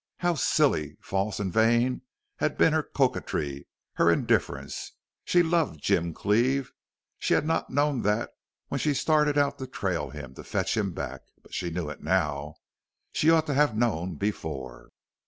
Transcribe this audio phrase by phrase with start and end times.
[0.17, 2.01] How silly, false, and vain
[2.37, 3.67] had been her coquetry,
[3.97, 4.93] her indifference!
[5.25, 6.71] She loved Jim Cleve.
[7.19, 8.31] She had not known that
[8.69, 12.01] when she started out to trail him, to fetch him back, but she knew it
[12.01, 12.55] now.
[13.13, 14.89] She ought to have known before.